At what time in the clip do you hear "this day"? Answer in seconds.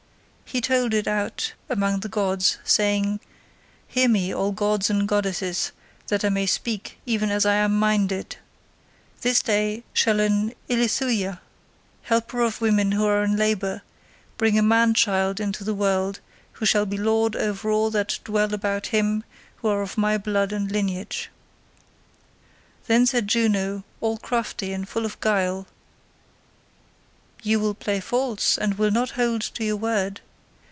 9.21-9.85